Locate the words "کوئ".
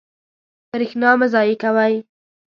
1.63-1.95